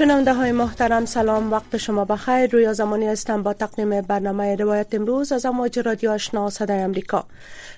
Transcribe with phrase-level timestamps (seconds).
[0.00, 2.50] شنونده های محترم سلام وقت شما بخیر.
[2.50, 7.24] روی زمانی هستم با تقدیم برنامه روایت امروز از امواج رادیو آشنا صدای امریکا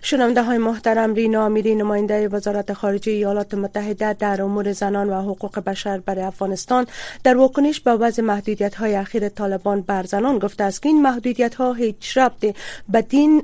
[0.02, 5.58] شنونده های محترم رینا امیری نماینده وزارت خارجه ایالات متحده در امور زنان و حقوق
[5.58, 6.86] بشر برای افغانستان
[7.24, 11.54] در واکنش به وضع محدودیت های اخیر طالبان بر زنان گفته است که این محدودیت
[11.54, 12.56] ها هیچ ربط
[12.88, 13.42] به دین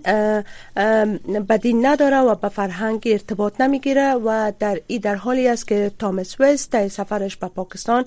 [1.63, 6.41] دین نداره و به فرهنگ ارتباط نمی‌گیره و در ای در حالی است که تامس
[6.41, 8.05] وست سفرش به پاکستان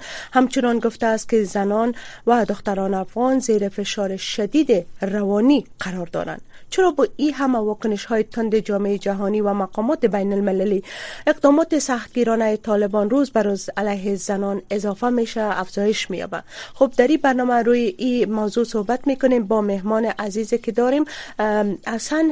[0.61, 1.95] همچنان گفته است که زنان
[2.27, 6.41] و دختران افغان زیر فشار شدید روانی قرار دارند.
[6.69, 10.83] چرا با این همه واکنش های تند جامعه جهانی و مقامات بین المللی
[11.27, 17.19] اقدامات سختگیرانه طالبان روز بر روز علیه زنان اضافه میشه افزایش میابه خب در این
[17.23, 21.05] برنامه روی این موضوع صحبت می‌کنیم با مهمان عزیزی که داریم
[21.87, 22.31] اصلا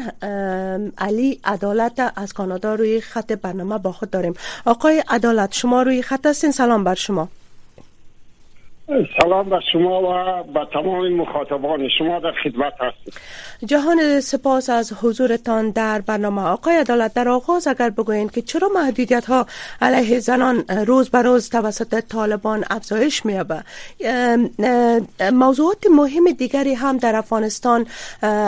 [0.98, 2.76] علی عدالت از کانادا.
[2.76, 4.34] روی خط برنامه با خود داریم.
[4.66, 7.30] آقای عدالت شما روی خط هستین؟ سلام بر شما.
[9.22, 13.14] سلام به شما و به تمام مخاطبان شما در خدمت هستیم
[13.66, 17.14] جهان سپاس از حضورتان در برنامه آقای عدالت.
[17.14, 19.46] در آغاز اگر بگویند که چرا محدودیت ها
[19.82, 23.64] علیه زنان روز به روز توسط طالبان افزایش میابه
[25.34, 27.86] موضوعات مهم دیگری هم در افغانستان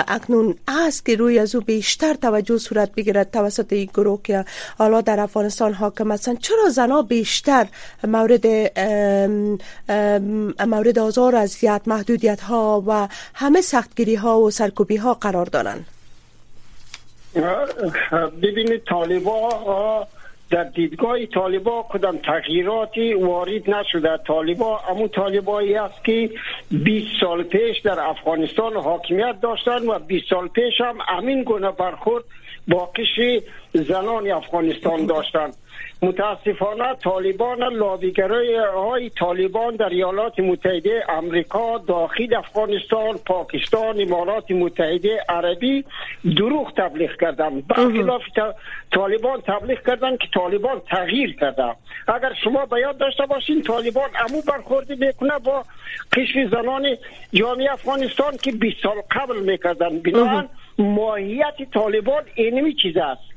[0.07, 4.45] اکنون است که روی از بیشتر توجه صورت بگیرد توسط این گروه که
[4.77, 6.39] حالا در افغانستان حاکم هستند.
[6.39, 7.65] چرا زنها بیشتر
[8.03, 8.45] مورد
[10.67, 15.85] مورد آزار اذیت محدودیت ها و همه سختگیری ها و سرکوبی ها قرار دارند.
[18.41, 20.07] ببینید طالبا
[20.51, 24.17] در دیدگاه طالبا کدام تغییراتی وارد نشده.
[24.27, 26.29] طالبا امو طالبایی است که
[26.71, 32.23] 20 سال پیش در افغانستان حاکمیت داشتن و 20 سال پیش هم امین گونه برخورد
[32.67, 33.41] با قشر
[33.73, 35.55] زنان افغانستان داشتند
[36.03, 45.85] متاسفانه طالبان لابیگرای های طالبان در ایالات متحده امریکا داخل افغانستان پاکستان امارات متحده عربی
[46.37, 48.21] دروغ تبلیغ کردن برخلاف
[48.91, 51.75] طالبان تبلیغ کردن که طالبان تغییر کرده.
[52.07, 55.63] اگر شما باید داشته باشین طالبان امو برخورد می‌کنه با
[56.13, 56.97] قشر زنان
[57.33, 63.30] جامعه افغانستان که 20 سال قبل می‌کردن بنابراین ماهیت طالبان اینمی چیز است.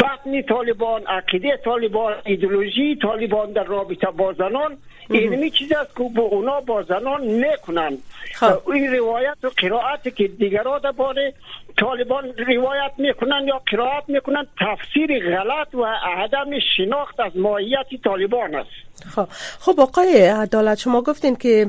[0.00, 4.78] بطن طالبان عقیده طالبان ایدولوژی طالبان در رابطه با زنان
[5.10, 7.98] اینمی چیز است که با اونا با زنان می‌کنن
[8.34, 8.68] خب.
[8.68, 11.34] این روایت و قرائت که دیگرها باره
[11.76, 18.91] طالبان روایت می‌کنن یا قرائت می‌کنن تفسیر غلط و عدم شناخت از ماهیت طالبان است.
[19.14, 19.28] خب
[19.60, 21.66] خب آقای عدالت شما گفتین که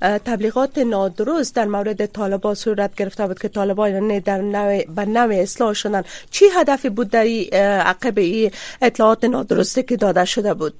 [0.00, 5.72] تبلیغات نادرست در مورد طالبان صورت گرفته بود که طالبان در نوع به نوع اصلاح
[5.72, 6.02] شدن.
[6.30, 7.26] چی هدفی بود در
[7.62, 8.50] عقب این
[8.82, 10.74] اطلاعات نادرسته که داده شده بود؟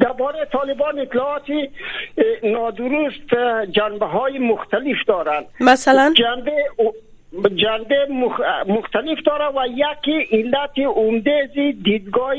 [0.00, 1.70] درباره طالبان اطلاعاتی
[2.42, 3.28] نادرست
[3.70, 5.44] جنبه های مختلف دارند.
[5.60, 6.52] مثلا؟ جنبه
[7.54, 8.06] جنبه
[8.66, 11.48] مختلف داره و یکی علت عمده
[11.82, 12.34] دیدگاه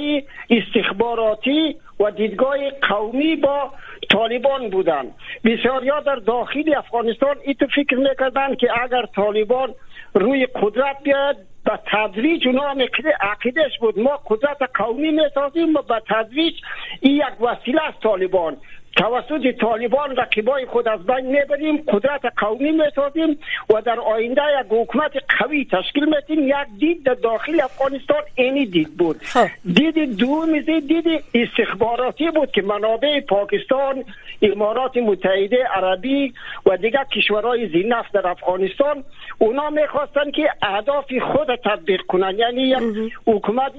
[0.49, 3.71] استخباراتی و دیدگاه قومی با
[4.11, 5.11] طالبان بودن.
[5.45, 9.75] بسیاریا در داخل افغانستان ایتو فکر می‌کردن که اگر طالبان
[10.13, 12.75] روی قدرت بیاد به تدریج اونا
[13.21, 13.99] عقیدش بود.
[13.99, 16.53] ما قدرت قومی می‌سازیم و به تدریج
[17.01, 18.57] این یک وسیله است طالبان.
[18.95, 23.39] توسط طالبان رقیبای خود از بین می‌بریم قدرت قومی می‌سازیم
[23.69, 28.97] و در آینده یک حکومت قوی تشکیل میتیم یک دید در داخل افغانستان اینی دید
[28.97, 29.17] بود.
[29.21, 29.47] خب.
[29.73, 34.03] دید دوم دید استخباراتی بود که منابع پاکستان
[34.41, 36.33] امارات متحده عربی
[36.65, 39.03] و دیگر کشورهای زینف در افغانستان
[39.37, 42.35] اونا می‌خواستن که اهداف خود تطبیق کنن.
[42.37, 43.71] یعنی یک حکومت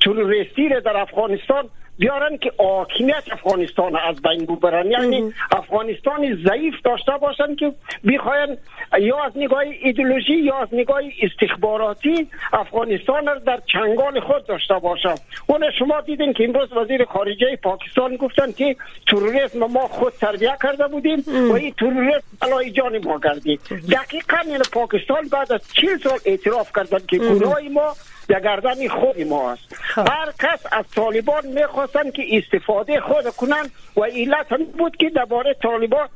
[0.00, 1.68] تروریستی در افغانستان
[2.00, 4.90] بیارن که حاکمیت افغانستان از بین ببرن.
[4.90, 7.72] یعنی افغانستان ضعیف داشته باشن که
[8.08, 8.56] بخواین
[8.98, 15.14] یا از نگاه ایدولوژی یا از نگاه استخباراتی افغانستان را در چنگال خود داشته باشن.
[15.46, 18.76] اون شما دیدین که امروز وزیر خارجه پاکستان گفتن که
[19.06, 23.60] تروریسم ما خود تربیه کرده بودیم و این تروریسم بلای جان ما گردید
[23.90, 27.94] دقیقا یعنی پاکستان بعد از چیل سال اعتراف کردن که گناه ما
[28.30, 30.08] در گردن خود ما است خب.
[30.08, 34.46] هر کس از طالبان می‌خواستن که استفاده خود کنن و علت
[34.78, 36.08] بود که درباره طالبان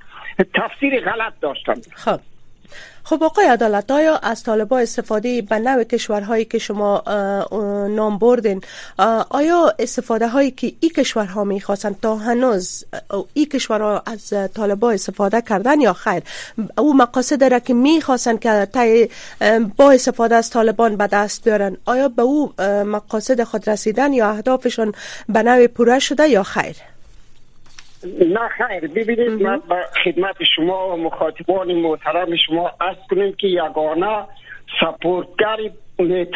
[0.55, 2.21] تفسیر غلط داشتن خب.
[3.05, 7.03] خب آقای عدالت آیا از طالبا استفاده به نوع کشورهایی که شما
[7.91, 8.61] نام بردین
[9.31, 12.85] آیا استفاده هایی که این کشورها می‌خواستن تا هنوز
[13.35, 16.23] این کشورها از طالبا استفاده کردن یا خیر؟
[16.79, 19.09] او مقاصد داره که می‌خواستن که
[19.77, 22.53] با استفاده از طالبان به دست بیارن آیا به او
[22.85, 24.93] مقاصد خود رسیدن یا اهدافشان
[25.29, 26.94] به نوع پوره شده یا خیر؟
[28.05, 28.87] نه خیر.
[28.87, 34.25] ببینید من با خدمت شما و مخاطبان محترم شما از کنیم که یگانه
[34.81, 35.57] سپورتگر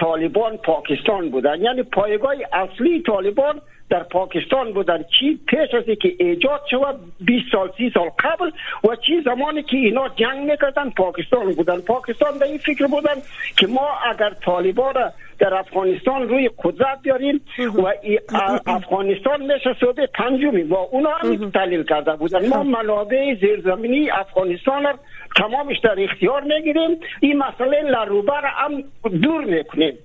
[0.01, 1.63] طالبان پاکستان بودن.
[1.63, 5.05] یعنی پایگاه اصلی طالبان در پاکستان بودن.
[5.19, 8.51] چی پیش از که ایجاد شود 20 سال 30 سال قبل
[8.85, 11.81] و چی زمانی که اینا جنگ می‌کردن پاکستان بودن.
[11.81, 13.15] پاکستان در این فکر بودن
[13.57, 17.93] که ما اگر طالبان را در افغانستان روی قدرت بیاریم و
[18.67, 20.63] افغانستان میشه صوبه پنجمی.
[20.63, 22.49] و اونا هم تحلیل کرده بودن.
[22.49, 24.95] ما منابع زیرزمینی افغانستان را
[25.37, 27.01] تمامش در اختیار می‌گیریم.
[27.21, 28.85] این مسئله لروبر هم
[29.23, 29.99] دور می‌کنیم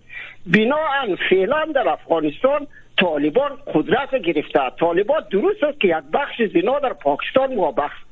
[0.45, 2.67] بناهن فعلا در افغانستان
[2.97, 4.59] طالبان قدرت گرفته.
[4.79, 7.55] طالبان درست است که یک بخش زنا در پاکستان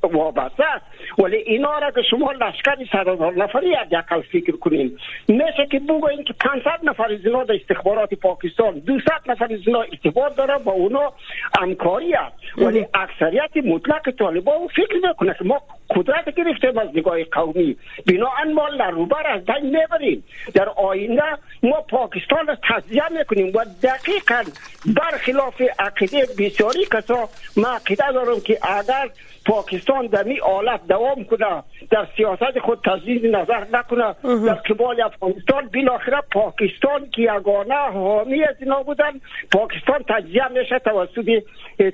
[0.02, 0.84] وابسته است.
[1.18, 4.98] ولی اینا را که شما لشکر صد هزار نفری یکل فکر کنین
[5.28, 10.58] میشه که بگوین که 500 نفر زنا در استخبارات پاکستان 200 نفر زنا ارتباط داره
[10.58, 11.12] با اونا
[11.60, 12.36] همکاری است.
[12.58, 17.76] ولی اکثریت مطلق طالبان فکر می‌کنه که ما قدرت گرفتیم از نگاه قومی.
[18.06, 20.24] بناهن ما لروبر از بین می‌بریم
[20.54, 21.22] در آینده
[21.62, 24.42] ما پاکستان را تجزیه می‌کنیم و دقیقا
[24.86, 29.10] برخلاف عقیده بسیاری کسا ما عقیده دارم که اگر
[29.46, 35.68] پاکستان در این حالت دوام کنه در سیاست خود تجدید نظر نکنه در قبال افغانستان
[35.74, 39.20] بالاخره پاکستان که یگانه حامی از اینا بودن
[39.52, 41.42] پاکستان تجزیه میشه توسط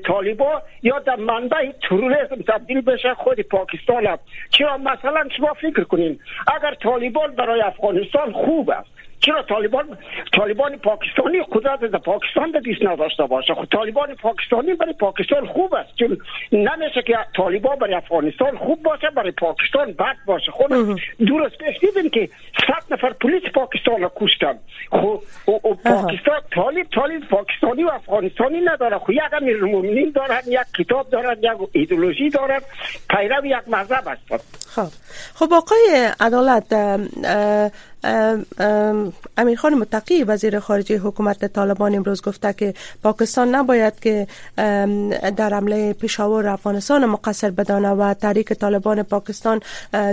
[0.06, 4.18] طالبا یا در منبع تروریسم تبدیل بشه خود پاکستان هم.
[4.50, 6.20] چرا مثلا شما فکر کنین
[6.56, 8.88] اگر طالبان برای افغانستان خوب است
[9.20, 9.98] چرا طالبان
[10.36, 15.46] طالبان پاکستانی قدرت در پاکستان در دیست نداشته باشه؟ خود خب طالبان پاکستانی برای پاکستان
[15.46, 15.90] خوب است.
[15.98, 16.18] چون
[16.52, 20.50] نمیشه که طالبان برای افغانستان خوب باشه برای پاکستان بد باشه.
[20.52, 22.28] خود خب درست پیش دیدین که
[22.66, 24.58] صد نفر پلیس پاکستان را کشتن.
[24.90, 25.22] خب
[25.84, 28.98] پاکستان طالب طالب پاکستانی و افغانستانی نداره.
[28.98, 29.58] خو یک امیر
[30.14, 32.60] دارن یک کتاب دارن یک ایدولوژی دارن
[33.10, 34.38] پیرو یک مذهب هستن
[34.74, 34.88] خب.
[35.34, 36.72] خب آقای عدالت
[39.38, 44.26] امیرخان متقی وزیر خارجه حکومت طالبان امروز گفته که پاکستان نباید که
[45.36, 49.60] در حمله پشاور افغانستان مقصر بدانه و تحریک طالبان پاکستان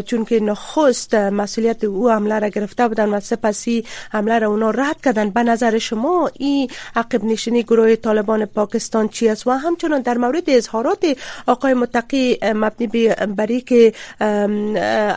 [0.05, 5.01] چون که نخست مسئولیت او حمله را گرفته بودن و سپسی حمله را اونا رد
[5.01, 10.17] کردن به نظر شما این عقب نشینی گروه طالبان پاکستان چی است؟ و همچنان در
[10.17, 11.05] مورد اظهارات
[11.47, 12.88] آقای متقی مبنی
[13.38, 13.93] بر که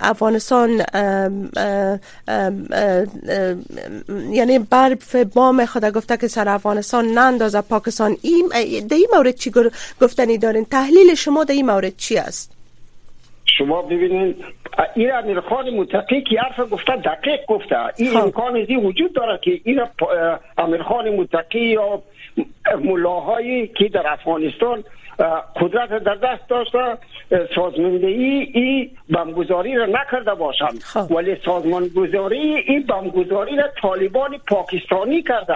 [0.03, 0.82] افغانستان
[4.31, 8.17] یعنی برف بام خود گفته که سر افغانستان نندازه پاکستان.
[8.23, 8.49] این
[8.89, 9.53] در این مورد چی
[10.01, 12.59] گفتنی دارین؟ تحلیل شما در این مورد چی است؟
[13.59, 14.45] شما ببینید
[14.97, 17.77] این امیر خان متقی که حرف گفته دقیق گفته.
[17.97, 18.17] این خب.
[18.17, 19.81] امکان ازی وجود داره که این
[20.59, 22.03] امیر خان متقی یا
[22.85, 24.85] ملاهایی که در افغانستان
[25.56, 26.99] قدرت در دست داشته
[27.55, 31.12] سازماندهی این بمگذاری را نکرده باشند خب.
[31.12, 35.54] ولی سازمانگذاری این بمگذاری را طالبان پاکستانی کرده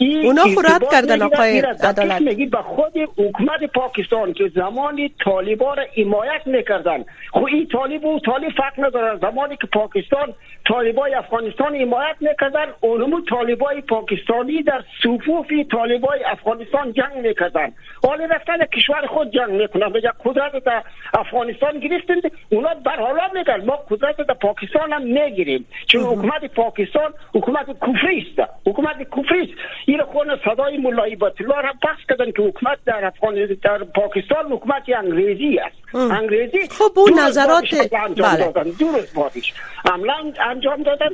[0.00, 2.20] اونا خورد کردن آقای عدالت.
[2.22, 7.04] میگی به خود حکومت پاکستان که زمانی طالبان را حمایت می‌کردن.
[7.32, 10.34] خب این طالب و طالب فرق نداره زمانی که پاکستان
[10.68, 17.72] طالبای افغانستان حمایت می‌کردن اونمو طالبای پاکستانی در صفوف طالبای افغانستان جنگ می‌کردن.
[18.02, 19.88] حالا رفتن کشور خود جنگ می‌کنن.
[19.88, 20.82] بگه قدرت در
[21.14, 25.66] افغانستان گرفتند اونا برحالا میگن ما قدرت در پاکستان هم می‌گیریم.
[25.86, 28.50] چون حکومت پاکستان حکومت کفری است.
[28.66, 29.52] حکومت کفری است.
[29.90, 34.82] این خون صدای مولای باطلا را بحث کردن که حکومت در افغانستان در پاکستان حکومت
[34.98, 35.76] انگریزی است.
[35.94, 38.52] انگریزی خب اون نظرات بله.
[38.80, 39.52] درست بادش
[39.84, 41.08] عملا انجام دادن.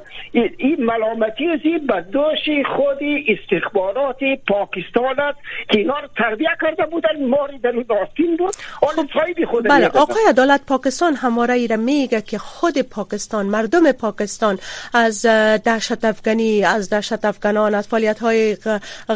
[0.58, 4.18] این ملامتی ازی به دوش خود استخبارات
[4.48, 5.38] پاکستان است
[5.70, 7.26] که اینا رو تربیه کرده بودن.
[7.28, 8.54] ماری در داستین بود.
[8.80, 9.86] خب خود بله.
[9.86, 14.58] آقای عدالت پاکستان همواره ای را میگه که خود پاکستان مردم پاکستان
[14.94, 15.26] از
[15.64, 18.55] دهشت افغانی از دهشت افغانان از فعالیت های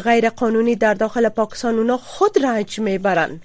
[0.05, 3.41] غیر قانونی در داخل پاکستان اونا خود رنج می‌برن.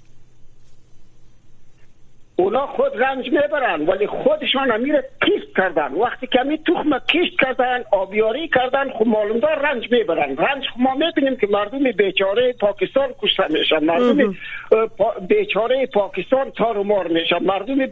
[2.38, 5.94] اونا خود رنج می‌برن ولی خودشان امیر کیست کردن.
[5.94, 10.36] وقتی که می تخم کشت کردن آبیاری کردن خب معلوم رنج می‌برن.
[10.36, 13.84] رنج خب ما می‌بینیم که مردم بیچاره پاکستان کشته میشن.
[13.84, 14.34] مردم
[15.28, 17.38] بیچاره پاکستان تار و مار میشن.
[17.38, 17.86] مردم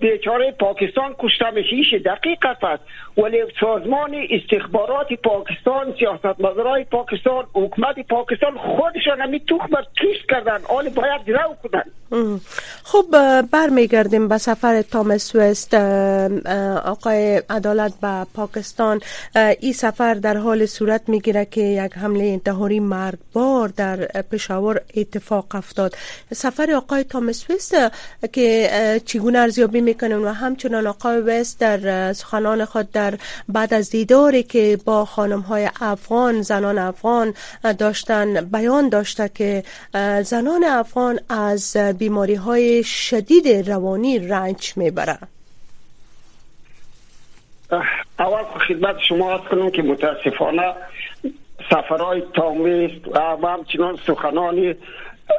[0.00, 2.82] بیچاره پاکستان کشته میشه ایش دقیقت است.
[3.16, 9.84] ولی سازمان استخبارات پاکستان سیاست مدارای پاکستان حکومت پاکستان خودشان همی توخ بر
[10.28, 10.58] کردن.
[10.68, 11.84] آن باید رو کنن
[12.84, 13.06] خب
[13.52, 15.74] برمیگردیم به سفر تامس وست
[16.84, 19.00] آقای عدالت به پاکستان.
[19.60, 23.96] این سفر در حال صورت می‌گیره که یک حمله انتحاری مرگبار در
[24.32, 25.94] پشاور اتفاق افتاد.
[26.32, 27.76] سفر آقای تامس وست
[28.32, 28.70] که
[29.04, 33.14] چگونه ارزیابی می‌کنن و همچنان آقای وست در سخنان خود در
[33.48, 37.34] بعد از دیداری که با خانم های افغان زنان افغان
[37.78, 39.64] داشتن بیان داشته که
[40.22, 45.18] زنان افغان از بیماری های شدید روانی رنج می‌بره
[48.18, 50.74] اول خدمت شما از کنم که متاسفانه
[51.70, 53.08] سفرهای تامیست
[53.42, 54.74] و همچنان سخنانی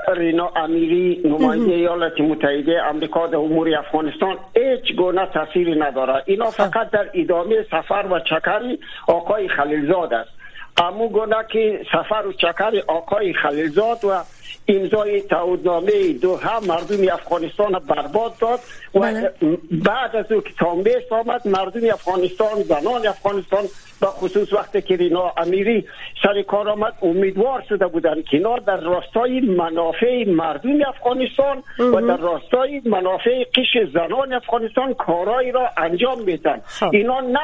[0.07, 6.23] رینا امیری نماینده ایالات متحده امریکا در امور افغانستان هیچ گونه تاثیری نداره.
[6.25, 8.77] اینا فقط در ادامه سفر و چکر
[9.07, 10.29] آقای خلیلزاد است.
[10.77, 14.23] امو گونه که سفر و چکر آقای خلیلزاد و
[14.67, 18.59] امضای تعهدنامه دو هم مردم افغانستان برباد داد
[18.95, 19.31] و بله.
[19.71, 23.63] بعد از او که تامبیس آمد مردم افغانستان زنان افغانستان
[24.01, 25.85] به خصوص وقتی که رینا امیری
[26.23, 32.17] سر کار آمد امیدوار شده بودند که اینا در راستای منافع مردم افغانستان و در
[32.17, 36.89] راستای منافع قش زنان افغانستان کارایی را انجام میدن خب.
[36.93, 37.39] اینا نه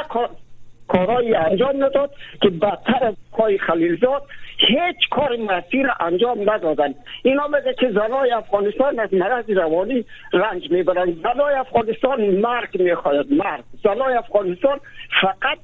[0.88, 2.12] کارایی انجام نداد
[2.42, 4.24] که بدتر از پای خلیلزاد
[4.67, 6.93] هیچ کار مسیر انجام ندادن.
[7.24, 11.12] اینا میگه که زنای افغانستان از مرض روانی رنج می‌برن.
[11.24, 13.63] زنای افغانستان مرگ می‌خواید مرگ.
[13.84, 14.79] زنای افغانستان
[15.22, 15.58] فقط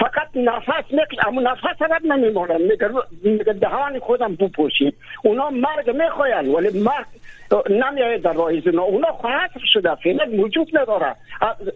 [0.00, 2.60] فقط نفس میکش اما نفس هم نمیمونن.
[3.22, 7.06] میگه دهان خودم بپوشید اونا مرگ می‌خواین ولی مرگ
[7.70, 11.16] نمیاید در راه زنا اونا خواهد شده فعلا وجود نداره.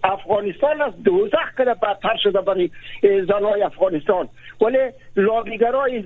[0.04, 2.70] افغانستان از دوزخ کده بدتر شده برای
[3.02, 4.28] زنای افغانستان.
[4.60, 4.78] ولی
[5.16, 6.04] لابیگرای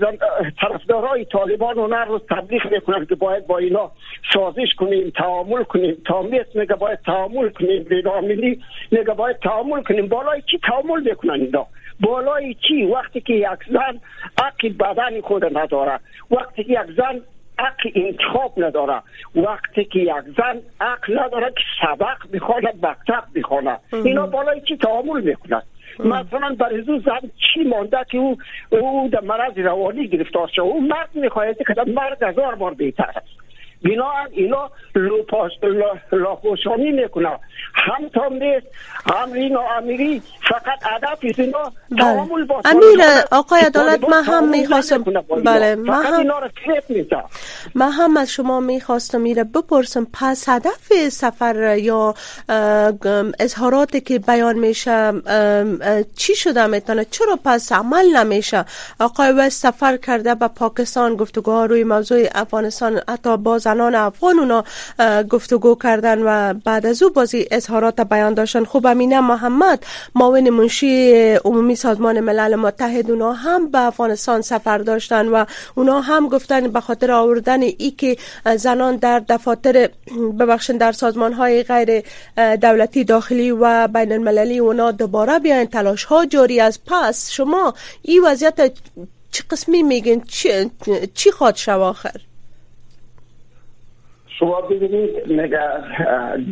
[0.61, 3.90] طرفدارای طالبان اونا رو تبلیغ می‌کنن که باید با اینا
[4.35, 5.96] سازش کنیم تعامل کنیم.
[6.06, 7.87] تامیت میگه باید تعامل کنیم.
[7.90, 10.08] ریراملی میگه باید تعامل کنیم.
[10.08, 11.66] بالای چی تعامل می‌کنن اینا؟
[12.00, 14.00] بالای چی؟ وقتی که یک زن
[14.42, 16.00] عقل بدن خود نداره.
[16.30, 17.20] وقتی که یک زن
[17.58, 19.02] عقل انتخاب نداره.
[19.34, 23.80] وقتی که یک زن عقل نداره که سبق بخواند مکتب بخواند.
[23.92, 25.62] اینا بالای چی تعامل می‌کنند
[25.98, 28.36] مثلا برای زن چی مانده که او
[28.70, 33.46] او در مرض روانی گرفتار شد؟ او مرد می‌خواهد که مرد هزار بار بهتر است.
[33.85, 34.71] بنا اینا
[36.12, 37.28] لاپوشانی می‌کنه
[37.75, 38.62] هم تامریز
[39.14, 41.99] هم رینا امیری فقط هدف اینا بله.
[41.99, 43.00] تعامل با امیر
[43.33, 45.02] آقای عدالت من هم می‌خواستم
[45.45, 46.26] بله من هم
[47.75, 50.06] من هم از شما می‌خواستم میره بپرسم.
[50.12, 52.14] پس هدف سفر یا
[53.40, 55.12] اظهاراتی که بیان میشه
[56.16, 58.64] چی شده می‌تونه؟ چرا پس عمل نمیشه؟
[59.00, 64.64] آقای وست سفر کرده به پاکستان گفتگوها روی موضوع افغانستان حتی با زنان افغان اونا
[65.23, 68.64] گفتگو کردن و بعد از او بازی اظهارات بیان داشتن.
[68.64, 71.12] خوب امینه محمد معاون منشی
[71.45, 76.80] عمومی سازمان ملل متحد اونا هم به افغانستان سفر داشتن و اونا هم گفتن به
[76.80, 78.16] خاطر آوردن ای که
[78.56, 79.88] زنان در دفاتر
[80.38, 82.02] ببخشن در سازمان های غیر
[82.56, 88.23] دولتی داخلی و بین المللی اونا دوباره بیاین تلاش ها جاری از پس شما این
[88.25, 88.73] وضعیت
[89.37, 90.71] چه قسمی میگین؟ چی,
[91.14, 92.21] چی خواد شو آخر؟
[94.38, 95.11] شما ببینید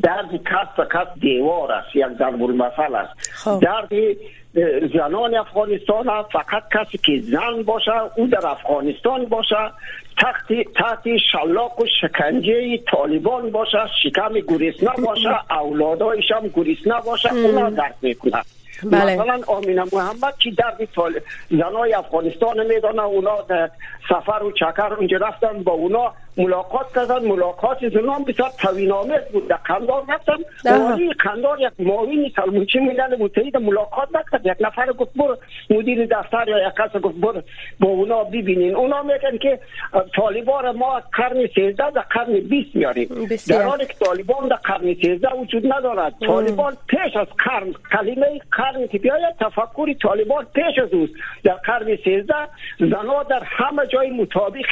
[0.03, 3.31] درد کس به کس دیوار است یک ضرب المثل است.
[3.33, 3.61] خب.
[3.61, 3.93] درد
[4.95, 9.57] زنان افغانستان فقط کسی که زن باشه او در افغانستان باشه.
[10.19, 17.71] تحت تحت شلاق و شکنجه طالبان باشه شکم گریسنه باشه اولادایش هم گریسنه باشه اونا
[17.71, 18.43] درد می‌کنه
[18.83, 19.17] بله.
[19.17, 20.89] مثلا آمینه محمد که درد
[21.51, 23.71] زنای افغانستان میدانه اونا در
[24.09, 29.49] سفر و چکر اونجا رفتن با اونا ملاقات کردن ملاقات زنان بسیار توینامه بود.
[29.49, 30.37] در قندار رفتن.
[30.65, 34.47] والی قندار یک معاون سلمونچی ملل متحد ملاقات نکرد.
[34.47, 35.37] یک نفر گفت برو.
[35.71, 37.43] مدیر دفتر یا یک کس گفت برو.
[37.81, 38.77] با اونا ببینین.
[38.77, 39.59] اونا میگن که
[40.17, 43.09] طالبان ما قرن 13 در قرن 20 میاریم
[43.49, 46.15] در حالی که طالبان در قرن 13 وجود ندارد.
[46.27, 51.13] طالبان پیش از قرن کلمه قرن که بیاید تفکر طالبان پیش از اوست.
[51.45, 52.35] در قرن 13
[52.81, 54.65] زنا در همه جای مطابق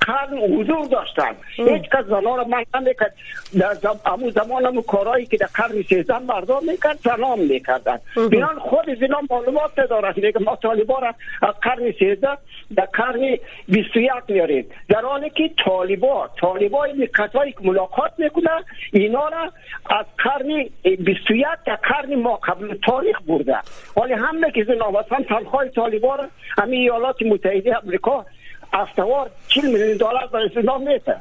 [0.00, 1.09] قرن حضور داشت.
[1.16, 3.14] داشتن هیچ کس زنان را من نمی‌کرد
[3.58, 3.76] در
[4.06, 7.98] امو زمان همون کارهایی که در قرن سیزن مردم می‌کرد زنان می‌کردن
[8.30, 12.38] بینان خود اینا معلومات ندارد میگه ما طالبا را از قرن سیزده
[12.76, 13.36] در قرن
[13.68, 19.52] 21 میاریم در حالی که طالبا طالبا این کسایی که ملاقات می‌کنن اینا را
[19.86, 23.58] از قرن 21 در قرن ما قبل تاریخ برده
[23.96, 28.26] ولی همه که اینا مثلا تنخواه طالبا را همین ایالات متحده امریکا
[28.72, 31.16] افتوار 40 میلیون دلار برای اینا میته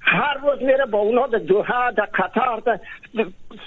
[0.00, 2.78] هر روز میره با اونا در دوحه در قطر در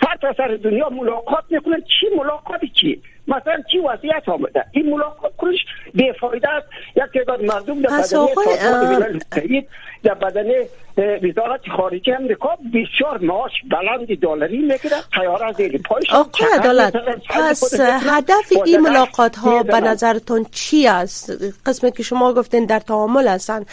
[0.01, 5.65] سر سر دنیا ملاقات می‌کنن چی ملاقاتی چی؟ مثلا چی وضعیت آمده؟ این ملاقات کنش
[5.93, 6.67] بیفایده است.
[6.95, 9.65] یک تعداد مردم در بدنه
[10.03, 10.65] در بدنه
[10.97, 14.95] وزارت خارجه امریکا بسیار معاش بلند دلاری می‌گیره.
[15.19, 16.13] تیاره زیر پایش.
[16.13, 16.93] آقای عدالت
[17.29, 21.33] پس هدف این ملاقات ها به نظرتون چی است؟
[21.65, 23.65] قسمی که شما گفتین در تعامل هستن.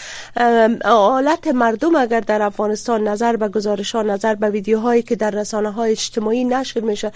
[0.85, 5.71] حالت مردم اگر در افغانستان نظر به گزارش ها نظر به ویدیوهایی که در رسانه
[5.71, 7.13] های اجتماعی نشر میشه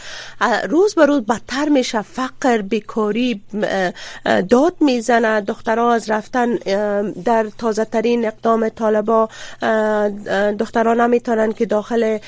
[0.68, 2.02] روز به روز بدتر میشه.
[2.02, 3.42] فقر بیکاری
[4.50, 5.40] داد می‌زنه.
[5.40, 6.54] دخترها از رفتن
[7.24, 9.28] در تازه ترین اقدام طالبا
[10.58, 12.18] دختران نمی‌تونن که داخل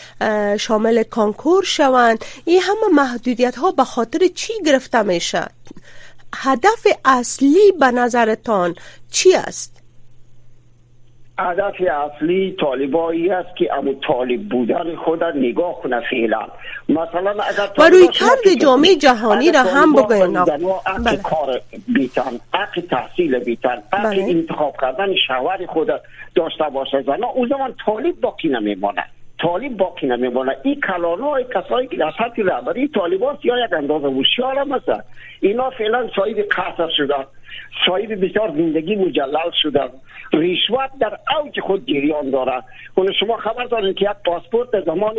[0.59, 2.25] شامل کانکور شوند.
[2.45, 5.47] این همه محدودیت ها به خاطر چی گرفته میشه؟
[6.35, 8.75] هدف اصلی به نظرتان
[9.11, 9.78] چی است؟
[11.39, 16.47] هدف اصلی طالبایی است که امو طالب بودن خود نگاه کنه فعلا.
[16.89, 20.45] مثلا اگر و روی کرد جامعه جهانی را هم بگوین.
[20.45, 21.17] بله.
[21.17, 24.23] کار بیتن اق تحصیل بیتن اق بله.
[24.23, 25.89] انتخاب کردن شوهر خود
[26.35, 29.05] داشته باشه زن او زمان طالب باقی نمیمانه
[29.43, 34.07] طالب باقی نمیمانه این کلانه های کسایی که در سطح رهبری طالبان یا یک اندازه
[34.07, 35.05] وشیار هم هست
[35.41, 37.25] اینا فعلا صاحب قصر شدن
[37.87, 39.89] صاحب بسیار زندگی مجلل شدن
[40.33, 42.63] رشوت در اوج خود جریان داره
[42.95, 45.15] اون شما خبر دارین که یک پاسپورت در زمان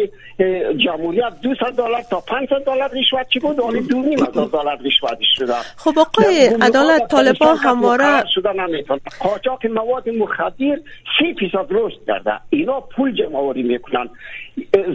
[0.77, 5.99] جمهوریت 200 دلار تا 500 دلار رشوت چی بود؟ نیم هزار دلار رشوت شده خب
[5.99, 8.99] آقای عدالت طالبان همواره شده نمی‌تونه.
[9.19, 10.77] قاچاق مواد مخدر
[11.19, 12.33] 3 فیصد رشد کرده.
[12.49, 14.09] اینا پول جمع آوری می‌کنن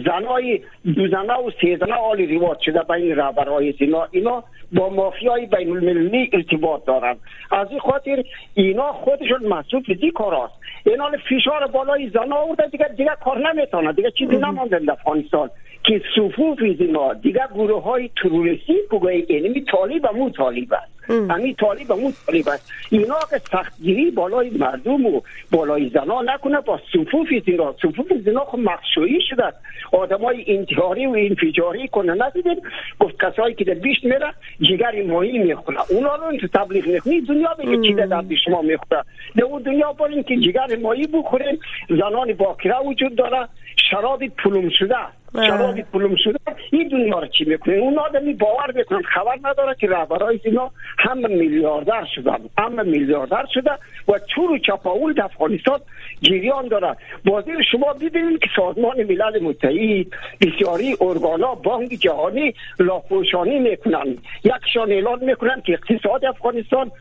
[0.05, 0.61] زنای
[0.95, 5.69] دو زنه و سه زنه عالی روایت شده بین رهبرهای اینا اینا با مافیای بین
[5.69, 7.17] المللی ارتباط دارند.
[7.51, 8.23] از این خاطر
[8.53, 10.53] اینا خودشون مسئول فیزی کار است
[10.85, 13.93] اینا فشار بالای زن آورده دیگه دیگه کار نمی‌تونه.
[13.93, 15.49] دیگه چیزی نمانده افغانستان.
[15.87, 21.31] که صفوف اینا دیگه گروه های تروریستی بگوی اینمی طالب مو طالب است.
[21.31, 22.71] همین طالب مو طالب است.
[22.91, 25.21] اینا که سختگیری بالای مردم و
[25.51, 29.53] بالای زنا نکنه با صفوف زیرا صفوف زنا خب مخشویی شده
[29.91, 32.25] آدمای انتحاری و انفجاری کنه.
[32.25, 32.61] ندیدید
[32.99, 35.79] گفت کسایی که در بیشت میره جگر ماهی می‌خونه.
[35.89, 39.03] اونا رو تو تبلیغ می‌کنی دنیا بگه چی در شما می‌خوره.
[39.35, 43.47] در اون دنیا بارین که جگر ماهی بخورین زنان باکره وجود داره
[43.91, 44.95] شراب پلوم شده
[45.35, 46.39] شراب پلوم شده
[46.71, 51.27] این دنیا رو چی می‌کنه؟ اون آدمی باور می‌کنن خبر نداره که رهبرای اینا همه
[51.27, 53.71] میلیاردر شدن همه میلیاردر شده
[54.07, 55.79] و چور و چپاول در افغانستان
[56.21, 56.95] جریان داره.
[57.25, 60.07] بازی شما ببینید که سازمان ملل متحد
[60.41, 64.17] بسیاری ارگانا بانک جهانی لاپوشانی می‌کنن.
[64.43, 66.91] یکشان اعلان می‌کنن که اقتصاد افغانستان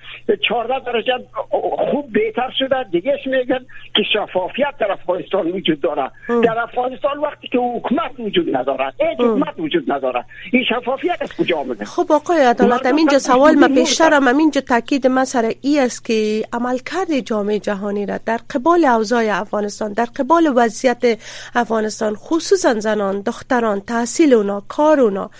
[0.48, 1.12] 14 درجه
[1.90, 2.82] خوب بهتر شده.
[2.82, 3.66] دیگهش میگن
[3.96, 6.10] که شفافیت در افغانستان وجود داره.
[6.28, 11.58] در افغانستان وقتی که حکومت وجود نداره هیچ حکومت وجود نداره این شفافیت از کجا
[11.58, 16.44] آمده؟ خب آقای عدالت اینجا سوال ما پیشترم اینجا تاکید ما سر ای است که
[16.52, 21.18] عملکرد جامعه جهانی را در قبال اوضاع افغانستان در قبال وضعیت
[21.54, 25.30] افغانستان خصوصا زنان دختران تحصیل اونا کار اونا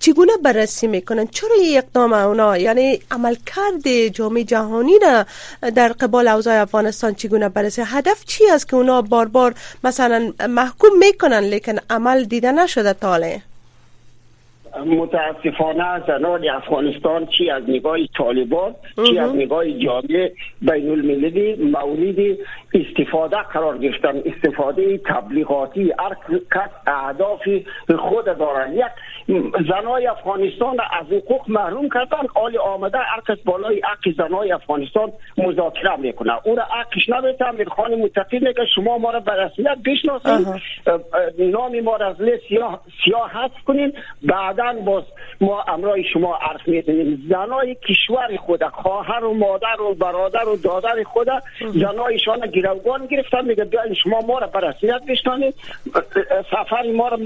[0.00, 5.24] چگونه بررسی می‌کنن؟ چرا این اقدام اونا؟ یعنی عملکرد جامعه جهانی را
[5.70, 10.98] در قبال اوضاع افغانستان چگونه بررسی؟ هدف چی است که اونا بار بار مثلا محکوم
[10.98, 13.42] می‌کنن لیکن عمل دیده نشده تاله
[14.86, 18.74] متاسفانه زنان افغانستان چی از نگاه طالبان
[19.06, 20.32] چی از نگاه جامعه
[20.62, 22.38] بین المللی مورد
[22.74, 24.22] استفاده قرار گرفتن.
[24.24, 25.92] استفاده تبلیغاتی
[26.54, 27.40] کس اهداف
[27.98, 28.84] خود دارن یک
[29.68, 32.18] زنای افغانستان از حقوق محروم کردن.
[32.34, 36.32] آلی آمده هر بالای حق زنای افغانستان مذاکره می‌کنه.
[36.44, 40.46] او را حقش نمیته امیرخان متقی میگه شما ما را به رسمیت بشناسید.
[41.38, 42.16] نام ما را از
[42.48, 43.92] سیاه, سیاه حذف کنین.
[44.22, 45.04] بعدا باز
[45.40, 51.02] ما امرای شما عرض می‌زنیم زنای کشور خود خواهر و مادر و برادر و دادر
[51.02, 51.28] خود
[51.74, 53.44] زنایشان گروگان گرفتن.
[53.44, 55.54] میگه بیاین شما ما را به رسمیت بشتانید
[56.50, 57.18] سفر ما را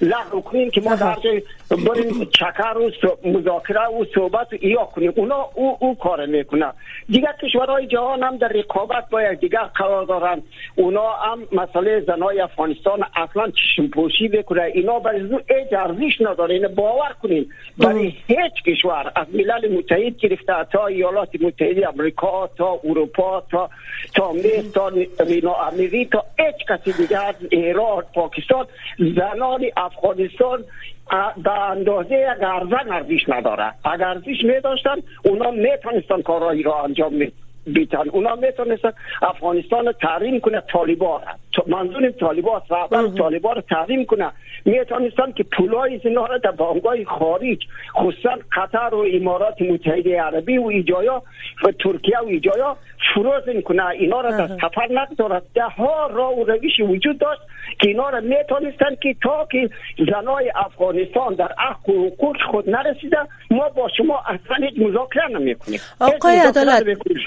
[0.00, 2.90] لغو کنین که ما در جای بریم چکر و
[3.28, 5.12] مذاکره و صحبت ایا کنیم.
[5.16, 6.72] اونا او, او کار می‌کنه.
[7.08, 10.42] دیگر کشورهای جهان هم در رقابت با دیگر قرار دارن.
[10.74, 14.62] اونا هم مسئله زنای افغانستان اصلا چشم پوشی بکنه.
[14.62, 16.54] اینا برای هیچ ارزش نداره.
[16.54, 17.46] این باور کنین.
[17.78, 23.70] برای هیچ کشور از ملل متحد گرفته تا ایالات متحده امریکا تا اروپا تا
[24.14, 24.90] تا مصر تا
[26.10, 28.66] تا هیچ کسی دیگر ایران پاکستان
[28.98, 30.64] زنان افغانستان
[31.44, 33.72] به اندازه یک ارزن ارزش نداره.
[33.84, 37.32] اگر ارزش می داشتن اونا می‌تونستن کارهایی را انجام می
[37.66, 38.08] بیتن.
[38.08, 38.92] اونا می‌تونستن
[39.22, 41.20] افغانستان تحریم کنه طالبان
[41.66, 44.32] منظور طالبان رهبر طالبان رو تحریم کنه.
[44.64, 47.58] می‌تونستن که پولای اینا را در بانگای خارج
[47.96, 51.22] خصوصا قطر و امارات متحده عربی و ایجایا
[51.64, 52.76] و ترکیه و ایجایا
[53.14, 53.86] فروز کنه.
[53.86, 57.40] اینا را در سفر نگذارد ده ها را و روش وجود داشت.
[57.78, 59.70] که اینا را می‌تونستن که تا که
[60.10, 63.16] زنای افغانستان در حق و حقوق خود نرسیده
[63.50, 65.80] ما با شما اصلا هیچ مذاکره نمی‌کنیم.
[66.00, 66.84] آقای عدالت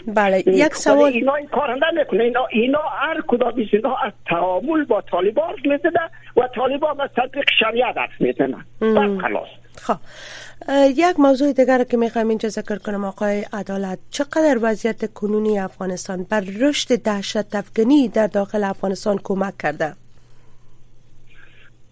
[0.08, 2.24] بله یک سوال اینا این کار نمی‌کنه.
[2.24, 6.00] اینا اینا هر کدام اینا از تعامل با طالبان می‌زده
[6.38, 8.66] و طالبان از تطبیق شریعت حرف می‌زنن.
[8.82, 9.48] بس خلاص.
[9.76, 9.96] خب.
[10.96, 14.00] یک موضوع دیگر که می‌خوایم اینجا ذکر کنم آقای عدالت.
[14.10, 19.94] چقدر وضعیت کنونی افغانستان بر رشد دهشت افغانی در داخل افغانستان کمک کرده؟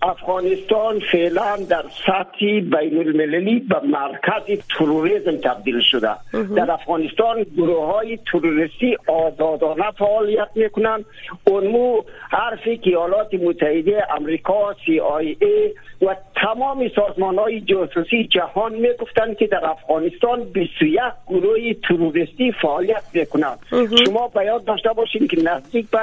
[0.02, 6.12] افغانستان فعلا در سطح بین المللی به مرکز تروریسم تبدیل شده.
[6.56, 11.06] در افغانستان گروه های تروریستی آزادانه فعالیت می‌کنند.
[11.44, 18.74] اونمو حرفی که ایالات متحده امریکا سی آی ای و تمام سازمان های جاسوسی جهان
[18.74, 23.60] می‌گفتند که در افغانستان 21 گروه تروریستی فعالیت می‌کنند.
[24.06, 26.00] شما باید داشته باشین که نزدیک به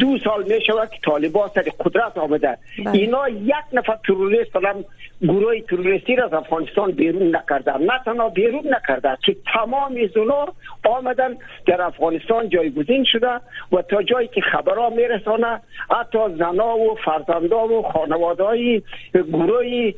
[0.00, 2.58] دو سال می شود که طالبان سر قدرت آمده.
[2.84, 2.90] بله.
[2.92, 4.84] اینا یک نفر تروریست هم
[5.24, 7.82] گروه تروریستی را از افغانستان بیرون نکردن.
[7.82, 10.46] نه تنها بیرون نکرده که تمام از اونا
[10.84, 13.40] آمدن در افغانستان جایگزین شده
[13.72, 15.60] و تا جایی که خبرها میرسانه
[15.90, 18.82] حتی زنا و فرزندا و خانواده های
[19.14, 19.92] گروه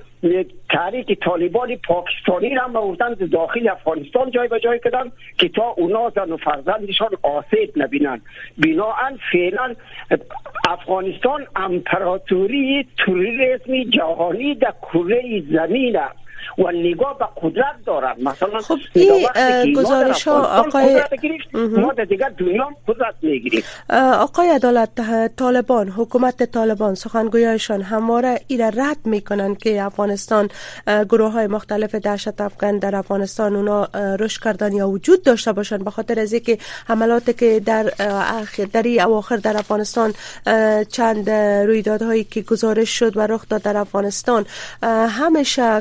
[0.71, 6.33] تحریک طالبان پاکستانی را بردن داخل افغانستان جای به جای کردن که تا اونا زن
[6.33, 8.21] و فرزندشان آسیب نبینن.
[8.59, 9.75] بناهن فعلا
[10.69, 16.26] افغانستان امپراتوری توریسمی جهانی در کره زمین است.
[16.59, 21.02] و نگاه به قدرت دارن مثلا خب این گزارش ها آقای
[21.54, 23.62] ما دیگر دنیا قدرت می‌گیریم.
[24.18, 24.90] آقای عدالت
[25.37, 30.48] طالبان حکومت طالبان سخنگویایشان همواره ایره رد می‌کنن که افغانستان
[30.87, 33.88] گروه های مختلف دهشت افغان در افغانستان اونا
[34.20, 37.82] رشد کردن یا وجود داشته باشن به خاطر از اینکه حملاتی که در
[38.72, 40.14] در اواخر در افغانستان
[40.88, 44.46] چند رویدادهایی که گزارش شد و رخ داد در افغانستان
[45.09, 45.80] همیشه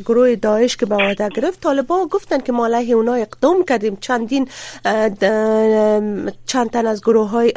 [0.00, 3.96] گروه داعش که به وعده گرفت طالبان گفتن که ما علیه اونا اقدام کردیم.
[4.00, 4.48] چندین
[6.46, 7.52] چند تن از گروه های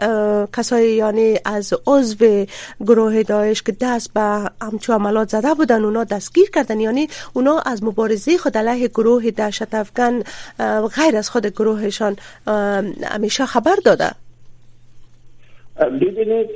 [0.57, 2.45] کسای یعنی از عضو
[2.79, 6.79] گروه داعش که دست به همچو عملات زده بودن اونا دستگیر کردن.
[6.79, 10.23] یعنی اونا از مبارزه خود علیه گروه دهشت افغان
[10.95, 12.15] غیر از خود گروهشان
[13.03, 14.11] همیشه خبر داده.
[15.79, 16.49] ببینید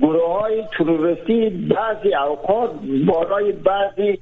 [0.00, 2.70] گروه های تروریستی بعضی اوقات
[3.06, 4.18] بالای بعضی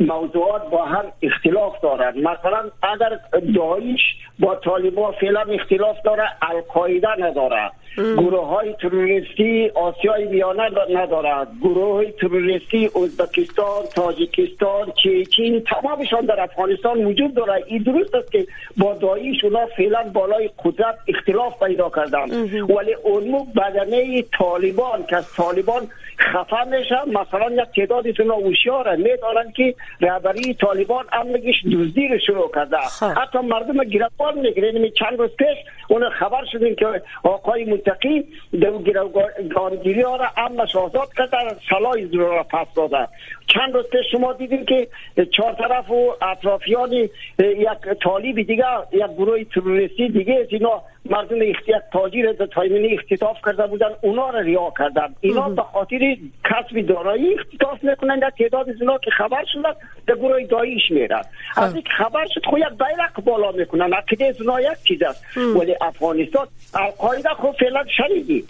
[0.00, 2.16] موضوعات با هم اختلاف دارند.
[2.16, 3.18] مثلا اگر
[3.54, 4.00] داعش
[4.38, 7.70] با طالبان فعلا اختلاف داره القاعده نداره.
[7.96, 14.92] گروه های تروریستی آسیای میانه ندارد گروه های تروریستی ازبکستان تاجیکستان
[15.36, 17.64] چین تمامشان در افغانستان وجود داره.
[17.66, 22.30] این درست است که با داعش اونا فعلا بالای قدرت اختلاف پیدا کردن
[22.62, 28.96] ولی اونمو بدنه طالبان که از طالبان خفه میشن مثلا یک تعدادی اونا هوشیاره.
[28.96, 32.76] می‌دانند که رهبری طالبان امنگیش دزدی رو شروع کرده.
[32.76, 33.06] خب.
[33.06, 38.24] حتی مردم گرفتار می‌گیره یعنی چند روز پیش اون خبر شدیم که آقای متقی
[38.60, 41.36] در گرفتارگیری ها را امنش آزاد کرده
[41.70, 43.08] سلای را پس داده.
[43.46, 44.88] چند روز پیش شما دیدیم که
[45.36, 46.92] چهار طرف و اطرافیان
[47.38, 47.68] یک
[48.02, 54.30] طالب دیگه یک گروه تروریستی دیگه اینا مردم اختیار تاجر تایمینی اختطاف کرده بودن اونا
[54.30, 55.14] را ریا کردن.
[55.20, 59.68] اینا به خاطر کسب دارایی اختطاف می‌کنن در تعداد زنا که خبر شده
[60.06, 61.22] در گروه داییش میرن.
[61.56, 65.36] از این خبر شد خو یک بیرق بالا می‌کنن عقیده زنا یک چیز است.
[65.36, 68.44] ولی افغانستان القاعده خب فعلا شریکی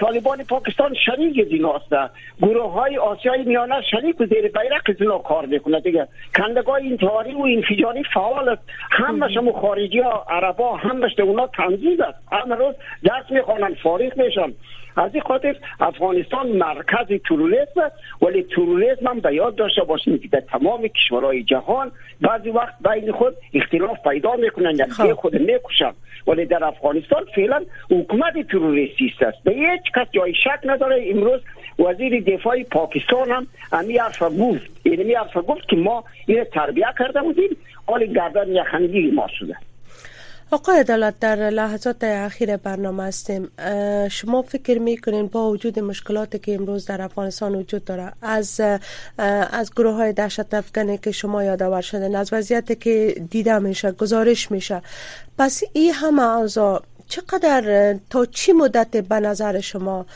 [0.00, 5.46] طالبان پاکستان شریک زنا است گروه های آسیای میانه شریک و زیر بیرق زنا کار
[5.46, 5.80] می‌کنه.
[5.80, 8.62] دیگه کندگاه انتحاری و انفجاری فعال است.
[8.90, 12.18] همش هم خارجی ها عربا همش اونا تنظیم است.
[12.32, 14.52] همه روز درس می‌خوانن فارغ میشن.
[14.96, 17.96] از این خاطر افغانستان مرکز تروریسم است.
[18.22, 23.12] ولی تروریسم هم به یاد داشته باشیم که در تمام کشورهای جهان بعضی وقت بین
[23.12, 25.12] خود اختلاف پیدا می‌کنن یعنی خب.
[25.12, 25.92] خود می‌کشن
[26.26, 29.44] ولی در افغانستان فعلا حکومت تروریستی است.
[29.52, 31.04] به هیچ کس جای شک نداره.
[31.10, 31.40] امروز
[31.78, 37.22] وزیر دفاع پاکستان هم امی حرف گفت یعنی حرف گفت که ما این تربیه کرده
[37.22, 37.56] بودیم.
[37.86, 39.56] حال گردن یخنگی ما شده.
[40.50, 43.50] آقای عدالت در لحظات اخیر برنامه هستیم.
[44.10, 48.60] شما فکر می‌کنین با وجود مشکلاتی که امروز در افغانستان وجود داره از
[49.52, 54.50] از گروه های دهشت افغانی که شما یادآور شدن از وضعیتی که دیده میشه گزارش
[54.50, 54.82] میشه
[55.38, 56.82] پس این همه اوضاع
[57.12, 60.06] چقدر تا چی مدت به نظر شما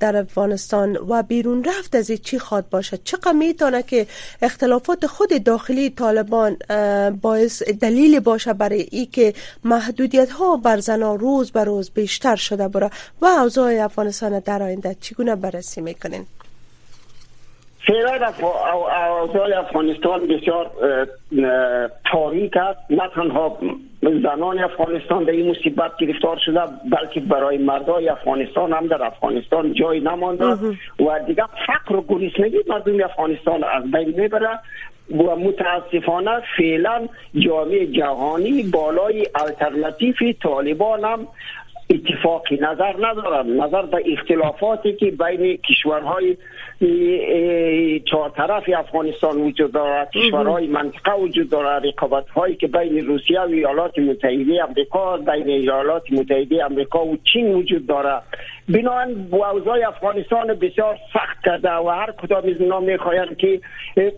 [0.00, 4.06] در افغانستان و بیرون رفت از چی خواد باشد؟ چقدر می‌تونه که
[4.42, 6.56] اختلافات خود داخلی طالبان
[7.22, 12.68] باعث دلیل باشه برای ای که محدودیت ها بر زنا روز به روز بیشتر شده
[12.68, 16.26] بره و اوضاع افغانستان در آینده چگونه بررسی می‌کنین؟
[17.86, 18.32] فعلا
[19.20, 20.70] اوضاع افغانستان بسیار
[22.12, 22.80] تاریک است.
[22.90, 23.58] نه تنها
[24.02, 30.00] زنان افغانستان در این مصیبت گرفتار شده بلکه برای مردای افغانستان هم در افغانستان جای
[30.00, 30.44] نمانده.
[31.00, 34.58] و دیگه فقر و گریسنگی مردم افغانستان از بین می‌بره.
[35.10, 41.26] و متاسفانه فعلا جامعه جهانی بالای الترناتیف طالبان هم
[41.92, 43.62] اتفاقی نظر ندارم.
[43.62, 46.36] نظر به اختلافاتی که بین کشورهای
[48.10, 53.48] چهار طرف افغانستان وجود دارد کشورهای منطقه وجود دارد رقابت هایی که بین روسیه و
[53.48, 58.22] ایالات متحده امریکا بین ایالات متحده امریکا و چین وجود دارد.
[58.68, 63.60] بنابراین اوضاع افغانستان بسیار سخت کرده و هر کدام از اینا می‌خواهند که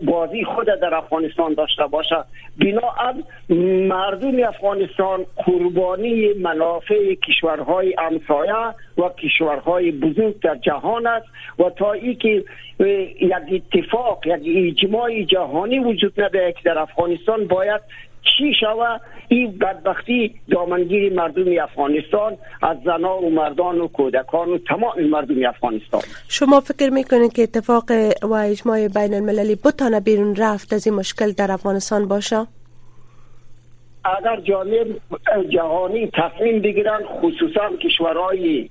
[0.01, 2.15] بازی خود در افغانستان داشته باشه.
[2.59, 8.53] بنابراین مردم افغانستان قربانی منافع کشورهای امسایه
[8.97, 11.25] و کشورهای بزرگ در جهان است
[11.59, 12.43] و تا ای که
[12.79, 17.81] یک اتفاق یک اجماع جهانی وجود نداره که در افغانستان باید
[18.37, 25.03] چی شوه این بدبختی دامنگیر مردم افغانستان از زنا و مردان و کودکان و تمام
[25.03, 30.87] مردم افغانستان شما فکر می‌کنید که اتفاق و اجماع بین المللی بتانه بیرون رفت از
[30.87, 32.47] این مشکل در افغانستان باشه؟
[34.05, 34.85] اگر جامعه
[35.49, 38.69] جهانی تصمیم بگیرن خصوصا کشورهای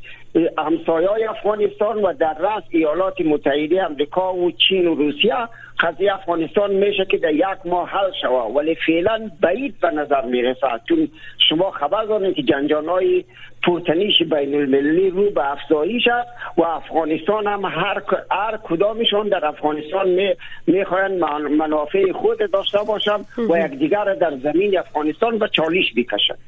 [0.58, 5.34] همسایه افغانستان و در رأس ایالات متحده امریکا و چین و روسیه
[5.80, 8.52] قضیه افغانستان میشه که در یک ماه حل شوه.
[8.54, 10.66] ولی فعلا بعید به نظر می‌رسه.
[10.88, 11.08] چون
[11.48, 13.24] شما خبر دارید که جنجان های
[13.62, 20.08] پرتنیش بین المللی رو به افزایش است و افغانستان هم هر, هر کدامشان در افغانستان
[20.08, 20.34] می
[20.66, 26.38] می‌خواهند منافع خود داشته باشند و یکدیگر در زمین افغانستان به چالش بکشند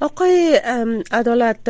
[0.00, 0.60] آقای
[1.12, 1.68] عدالت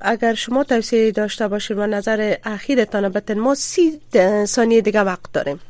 [0.00, 4.00] اگر شما توصیه داشته باشید و نظر اخیرتان بتن ما سی
[4.44, 5.60] ثانیه دیگه وقت داریم.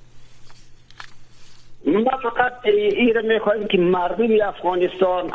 [1.87, 5.31] ما فقط این می‌خواهیم که مردم افغانستان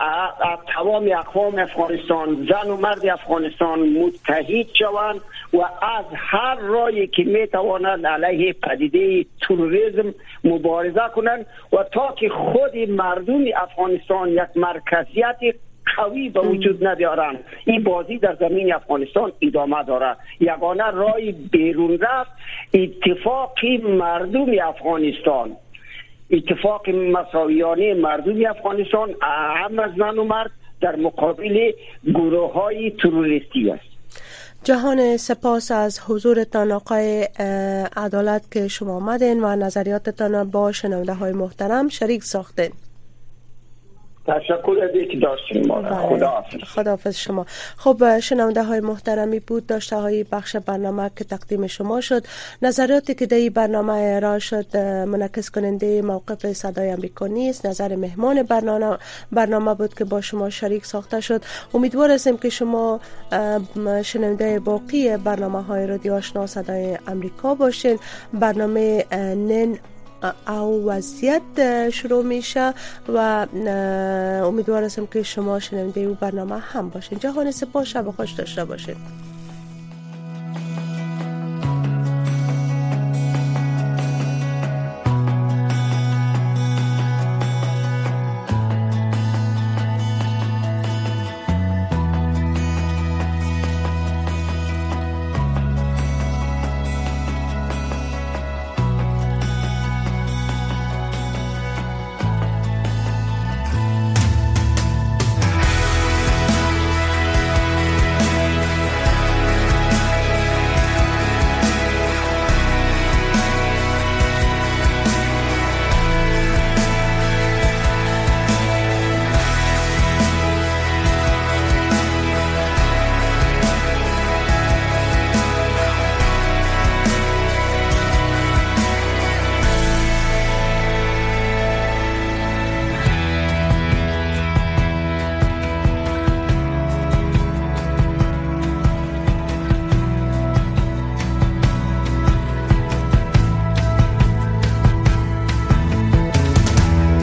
[0.75, 5.21] تمام اقوام افغانستان زن و مرد افغانستان متحد شوند
[5.53, 12.77] و از هر رایی که می‌توانند علیه پدیده تروریسم مبارزه کنند و تا که خود
[12.89, 15.37] مردم افغانستان یک مرکزیت
[15.97, 22.31] قوی به وجود ندارن این بازی در زمین افغانستان ادامه داره یگانه رای بیرون رفت
[22.73, 25.55] اتفاقی مردم افغانستان
[26.31, 31.71] اتفاق مساویانه مردم افغانستان هم از زن و مرد در مقابل
[32.05, 33.83] گروه های تروریستی است.
[34.63, 37.27] جهان سپاس از حضورتان آقای
[37.97, 42.71] عدالت که شما آمدین و نظریاتتان با شنونده های محترم شریک ساختین.
[44.29, 46.65] تشکر از اینکه داشتیم بله.
[46.65, 47.45] خدا شما.
[47.77, 52.23] خب شنونده های محترمی بود داشته های بخش برنامه که تقدیم شما شد.
[52.61, 57.65] نظراتی که در برنامه ارائه شد منعکس کننده موقف صدای امریکا نیست.
[57.65, 58.97] نظر مهمان برنامه
[59.31, 61.41] برنامه بود که با شما شریک ساخته شد.
[61.73, 62.99] امیدوار هستیم که شما
[64.03, 67.99] شنونده باقی برنامه های رادیو آشنا صدای امریکا باشین.
[68.33, 69.77] برنامه نن
[70.47, 72.73] او وضعیت شروع میشه
[73.13, 73.47] و
[74.45, 77.19] امیدوار هستم که شما شنونده او برنامه هم باشین.
[77.19, 78.95] جهان سپاس شب خوش داشته باشین.